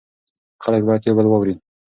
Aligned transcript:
خلک 0.63 0.81
باید 0.87 1.01
یو 1.05 1.15
بل 1.17 1.27
واوري. 1.29 1.55